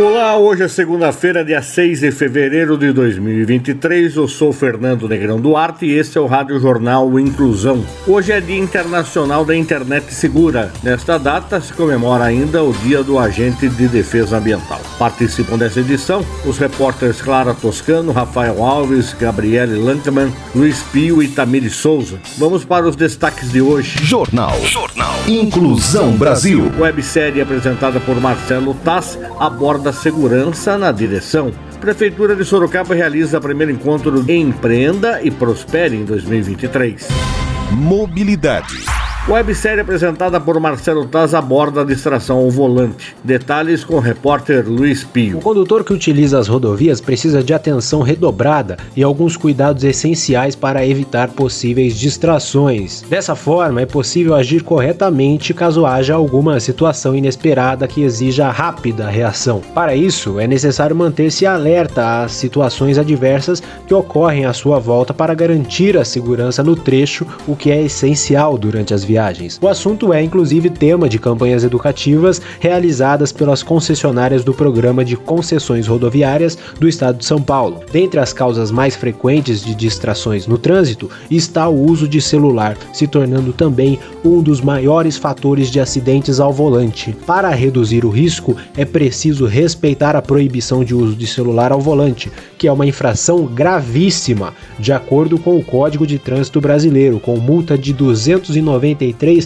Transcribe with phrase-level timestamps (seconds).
[0.00, 4.14] Olá, hoje é segunda-feira, dia 6 de fevereiro de 2023.
[4.14, 7.84] Eu sou Fernando Negrão Duarte e este é o Rádio Jornal Inclusão.
[8.06, 10.72] Hoje é Dia Internacional da Internet Segura.
[10.84, 14.80] Nesta data se comemora ainda o Dia do Agente de Defesa Ambiental.
[15.00, 21.70] Participam dessa edição os repórteres Clara Toscano, Rafael Alves, Gabriele Lankman, Luiz Pio e Tamiri
[21.70, 22.20] Souza.
[22.36, 23.98] Vamos para os destaques de hoje.
[24.04, 24.56] Jornal.
[24.64, 25.16] Jornal.
[25.26, 26.70] Inclusão Brasil.
[26.78, 31.50] Websérie apresentada por Marcelo Tass aborda da segurança na direção.
[31.80, 37.08] Prefeitura de Sorocaba realiza o primeiro encontro Empreenda e Prospere em 2023.
[37.70, 38.97] Mobilidade.
[39.28, 43.14] Websérie apresentada por Marcelo Taz aborda a distração ao volante.
[43.22, 45.36] Detalhes com o repórter Luiz Pio.
[45.36, 50.86] O condutor que utiliza as rodovias precisa de atenção redobrada e alguns cuidados essenciais para
[50.86, 53.02] evitar possíveis distrações.
[53.02, 59.60] Dessa forma, é possível agir corretamente caso haja alguma situação inesperada que exija rápida reação.
[59.74, 65.34] Para isso, é necessário manter-se alerta às situações adversas que ocorrem à sua volta para
[65.34, 69.58] garantir a segurança no trecho, o que é essencial durante as viagens viagens.
[69.60, 75.88] O assunto é inclusive tema de campanhas educativas realizadas pelas concessionárias do Programa de Concessões
[75.88, 77.80] Rodoviárias do Estado de São Paulo.
[77.90, 83.08] Dentre as causas mais frequentes de distrações no trânsito está o uso de celular, se
[83.08, 87.16] tornando também um dos maiores fatores de acidentes ao volante.
[87.26, 92.30] Para reduzir o risco, é preciso respeitar a proibição de uso de celular ao volante,
[92.56, 97.76] que é uma infração gravíssima, de acordo com o Código de Trânsito Brasileiro, com multa
[97.76, 99.38] de 290 R$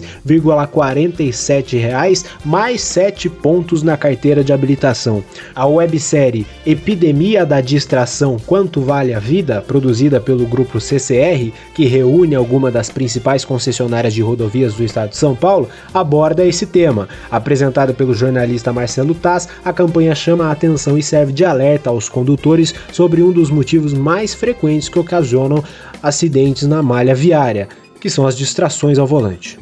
[1.78, 5.23] reais mais 7 pontos na carteira de habilitação.
[5.55, 12.34] A websérie Epidemia da Distração Quanto Vale a Vida, produzida pelo grupo CCR, que reúne
[12.34, 17.09] alguma das principais concessionárias de rodovias do estado de São Paulo, aborda esse tema.
[17.31, 22.09] Apresentada pelo jornalista Marcelo Taz, a campanha chama a atenção e serve de alerta aos
[22.09, 25.62] condutores sobre um dos motivos mais frequentes que ocasionam
[26.03, 27.69] acidentes na malha viária
[28.03, 29.57] que são as distrações ao volante.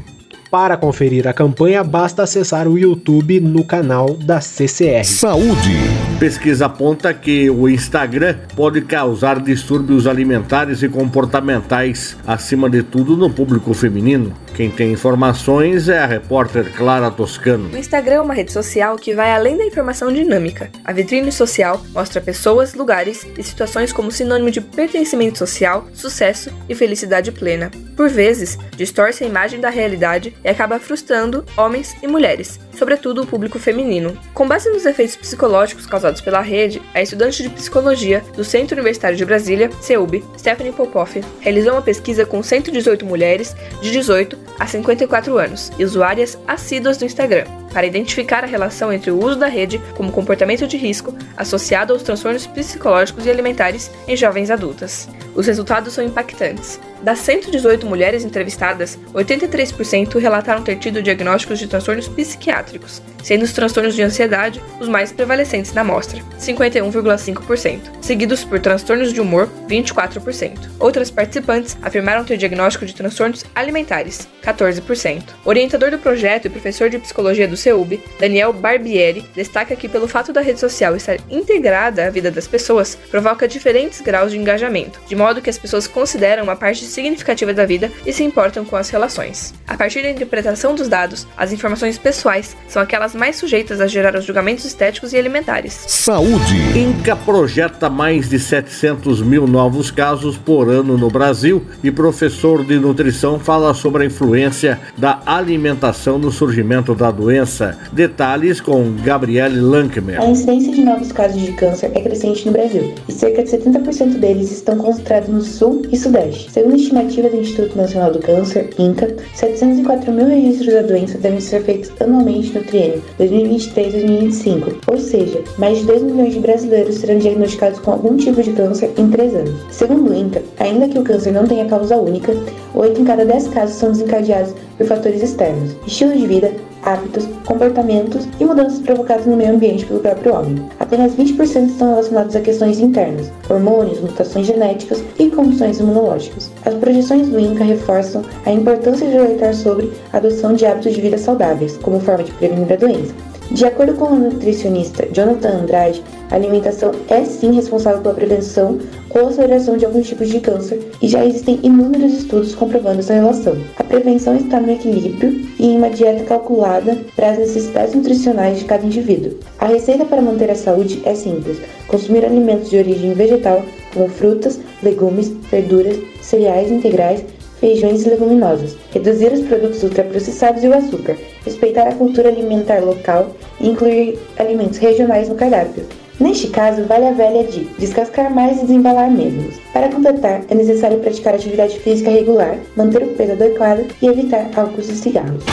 [0.50, 5.04] Para conferir a campanha, basta acessar o YouTube no canal da CCR.
[5.04, 5.78] Saúde.
[6.18, 13.30] Pesquisa aponta que o Instagram pode causar distúrbios alimentares e comportamentais, acima de tudo no
[13.30, 14.34] público feminino.
[14.54, 17.70] Quem tem informações é a repórter Clara Toscano.
[17.72, 20.68] O Instagram é uma rede social que vai além da informação dinâmica.
[20.84, 26.74] A vitrine social mostra pessoas, lugares e situações como sinônimo de pertencimento social, sucesso e
[26.74, 27.70] felicidade plena.
[27.96, 33.26] Por vezes, distorce a imagem da realidade e acaba frustrando homens e mulheres, sobretudo o
[33.26, 34.16] público feminino.
[34.34, 39.16] Com base nos efeitos psicológicos causados pela rede, a estudante de psicologia do Centro Universitário
[39.16, 45.38] de Brasília, CEUB, Stephanie Popoff, realizou uma pesquisa com 118 mulheres de 18 a 54
[45.38, 49.80] anos e usuárias assíduas do Instagram para identificar a relação entre o uso da rede
[49.96, 55.08] como comportamento de risco associado aos transtornos psicológicos e alimentares em jovens adultas.
[55.34, 56.80] Os resultados são impactantes.
[57.02, 63.94] Das 118 mulheres entrevistadas, 83% relataram ter tido diagnósticos de transtornos psiquiátricos, sendo os transtornos
[63.94, 70.58] de ansiedade os mais prevalecentes na amostra, 51,5%, seguidos por transtornos de humor, 24%.
[70.78, 75.22] Outras participantes afirmaram ter diagnóstico de transtornos alimentares, 14%.
[75.44, 80.06] O orientador do projeto e professor de psicologia do CEUB, Daniel Barbieri, destaca que pelo
[80.06, 85.00] fato da rede social estar integrada à vida das pessoas, provoca diferentes graus de engajamento,
[85.06, 88.76] de modo que as pessoas consideram uma parte significativa da vida e se importam com
[88.76, 89.54] as relações.
[89.66, 94.14] A partir da interpretação dos dados, as informações pessoais são aquelas mais sujeitas a gerar
[94.16, 95.84] os julgamentos estéticos e alimentares.
[95.86, 96.56] Saúde.
[96.76, 102.78] Inca projeta mais de 700 mil novos casos por ano no Brasil e professor de
[102.78, 107.78] nutrição fala sobre a influência da alimentação no surgimento da doença.
[107.92, 110.20] Detalhes com Gabriele Lankmer.
[110.20, 114.18] A incidência de novos casos de câncer é crescente no Brasil e cerca de 70%
[114.18, 116.50] deles estão concentrados no sul e sudeste.
[116.50, 121.62] Segundo estimativa do Instituto Nacional do Câncer, INCA, 704 mil registros da doença devem ser
[121.62, 127.78] feitos anualmente no triênio 2023-2025, ou seja, mais de 2 milhões de brasileiros serão diagnosticados
[127.80, 129.54] com algum tipo de câncer em 3 anos.
[129.70, 132.34] Segundo o INCA, ainda que o câncer não tenha causa única,
[132.74, 136.52] 8 em cada 10 casos são desencadeados por fatores externos, estilo de vida,
[136.84, 140.64] hábitos, comportamentos e mudanças provocadas no meio ambiente pelo próprio homem.
[140.78, 146.50] Apenas 20% estão relacionados a questões internas, hormônios, mutações genéticas e condições imunológicas.
[146.64, 151.00] As projeções do INCA reforçam a importância de alertar sobre a adoção de hábitos de
[151.00, 153.14] vida saudáveis, como forma de prevenir a doença.
[153.50, 158.78] De acordo com o nutricionista Jonathan Andrade, a alimentação é sim responsável pela prevenção
[159.10, 163.56] ou aceleração de alguns tipos de câncer e já existem inúmeros estudos comprovando essa relação.
[163.76, 168.64] A prevenção está no equilíbrio e em uma dieta calculada para as necessidades nutricionais de
[168.64, 169.38] cada indivíduo.
[169.58, 171.58] A receita para manter a saúde é simples:
[171.88, 173.62] consumir alimentos de origem vegetal,
[173.92, 177.24] como frutas, legumes, verduras, cereais integrais
[177.60, 183.36] feijões e leguminosas, reduzir os produtos ultraprocessados e o açúcar, respeitar a cultura alimentar local
[183.60, 185.84] e incluir alimentos regionais no cardápio.
[186.20, 189.58] Neste caso, vale a velha de descascar mais e desembalar menos.
[189.72, 194.80] Para completar, é necessário praticar atividade física regular, manter o peso adequado e evitar álcool
[194.80, 195.44] e cigarros.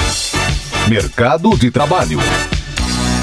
[0.90, 2.20] Mercado de Trabalho.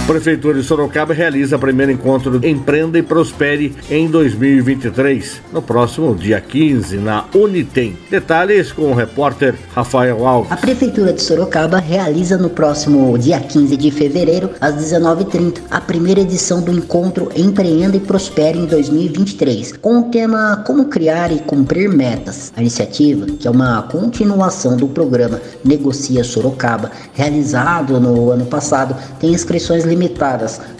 [0.06, 6.42] Prefeitura de Sorocaba realiza o primeiro encontro Empreenda e Prospere em 2023, no próximo dia
[6.42, 7.96] 15, na Unitem.
[8.10, 10.52] Detalhes com o repórter Rafael Alves.
[10.52, 16.20] A Prefeitura de Sorocaba realiza no próximo dia 15 de fevereiro, às 19h30, a primeira
[16.20, 21.88] edição do encontro Empreenda e Prospere em 2023, com o tema Como Criar e Cumprir
[21.88, 22.52] Metas.
[22.54, 29.32] A iniciativa, que é uma continuação do programa Negocia Sorocaba, realizado no ano passado, tem
[29.32, 29.94] inscrições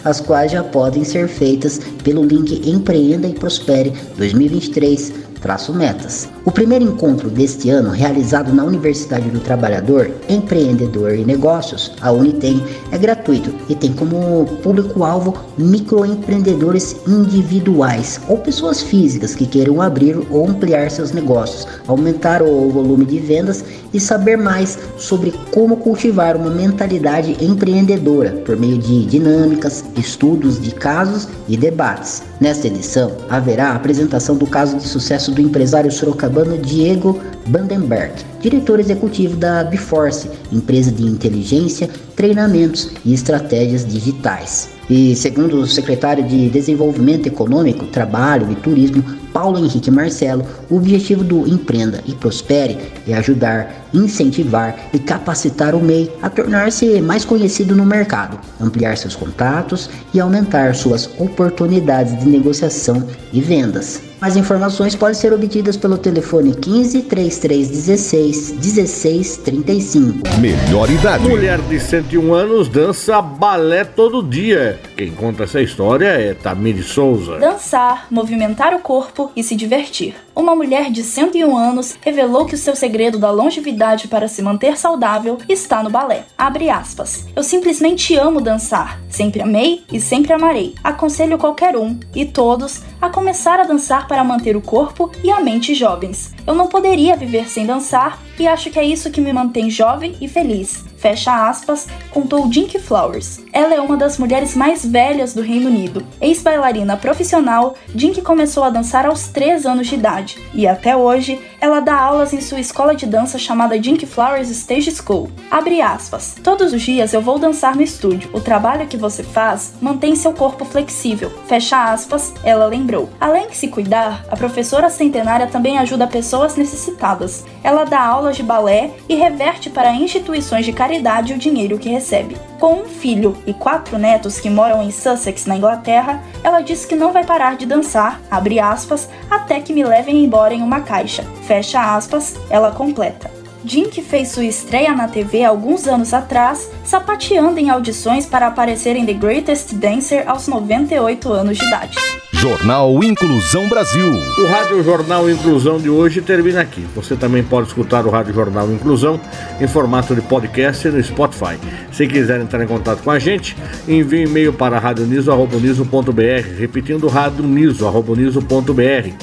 [0.03, 5.24] as quais já podem ser feitas pelo link Empreenda e Prospere 2023
[5.73, 6.27] metas.
[6.43, 12.63] O primeiro encontro deste ano, realizado na Universidade do Trabalhador, Empreendedor e Negócios, a Unitem,
[12.91, 20.47] é gratuito e tem como público-alvo microempreendedores individuais ou pessoas físicas que queiram abrir ou
[20.47, 23.63] ampliar seus negócios, aumentar o volume de vendas
[23.93, 30.71] e saber mais sobre como cultivar uma mentalidade empreendedora por meio de dinâmicas, estudos de
[30.71, 32.23] casos e debates.
[32.39, 38.79] Nesta edição, haverá a apresentação do caso de sucesso do empresário sorocabano Diego Bandenberg, diretor
[38.79, 44.69] executivo da Biforce, empresa de inteligência, treinamentos e estratégias digitais.
[44.89, 49.03] E segundo o secretário de Desenvolvimento Econômico, Trabalho e Turismo,
[49.33, 52.77] Paulo Henrique Marcelo, o objetivo do Empreenda e Prospere
[53.07, 59.15] é ajudar, incentivar e capacitar o MEI a tornar-se mais conhecido no mercado, ampliar seus
[59.15, 64.01] contatos e aumentar suas oportunidades de negociação e vendas.
[64.19, 70.19] Mais informações podem ser obtidas pelo telefone 15 3316 1635.
[70.39, 71.27] Melhor idade.
[71.27, 74.79] Mulher de 101 anos dança balé todo dia.
[74.95, 77.37] Quem conta essa história é Tamiri Souza.
[77.37, 80.24] Dançar, movimentar o corpo e se divertir.
[80.35, 84.77] Uma mulher de 101 anos revelou que o seu segredo da longevidade para se manter
[84.77, 86.25] saudável está no balé.
[86.37, 87.25] Abre aspas.
[87.33, 88.99] Eu simplesmente amo dançar.
[89.09, 90.75] Sempre amei e sempre amarei.
[90.83, 95.39] Aconselho qualquer um e todos a começar a dançar para manter o corpo e a
[95.39, 96.34] mente jovens.
[96.47, 100.15] Eu não poderia viver sem dançar e acho que é isso que me mantém jovem
[100.21, 100.85] e feliz.
[100.97, 103.39] Fecha aspas, contou Dinky Flowers.
[103.51, 106.05] Ela é uma das mulheres mais velhas do Reino Unido.
[106.21, 111.79] Ex-bailarina profissional, Dinky começou a dançar aos 3 anos de idade e até hoje ela
[111.79, 115.31] dá aulas em sua escola de dança chamada Dinky Flowers Stage School.
[115.49, 116.35] Abre aspas.
[116.43, 118.29] Todos os dias eu vou dançar no estúdio.
[118.33, 121.31] O trabalho que você faz mantém seu corpo flexível.
[121.47, 123.09] Fecha aspas, ela lembrou.
[123.19, 127.43] Além de se cuidar, a professora centenária também ajuda pessoas necessitadas.
[127.65, 132.37] Ela dá aulas de balé e reverte para instituições de caridade o dinheiro que recebe.
[132.59, 136.95] Com um filho e quatro netos que moram em Sussex, na Inglaterra, ela diz que
[136.95, 141.23] não vai parar de dançar, abre aspas, até que me levem embora em uma caixa.
[141.47, 143.31] Fecha aspas, ela completa.
[143.65, 149.07] Jim, fez sua estreia na TV alguns anos atrás, sapateando em audições para aparecer em
[149.07, 151.97] The Greatest Dancer aos 98 anos de idade.
[152.35, 154.07] Jornal Inclusão Brasil.
[154.37, 156.85] O Rádio Jornal Inclusão de hoje termina aqui.
[156.93, 159.19] Você também pode escutar o Rádio Jornal Inclusão
[159.59, 161.57] em formato de podcast no Spotify.
[161.91, 163.55] Se quiser entrar em contato com a gente,
[163.87, 168.43] envie um e-mail para radioniso.br, repetindo radioniso.br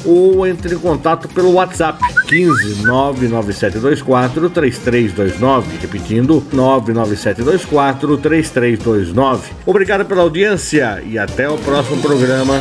[0.04, 9.52] ou entre em contato pelo WhatsApp 15 99724 3329, repetindo 99724 3329.
[9.66, 12.60] Obrigado pela audiência e até o próximo programa.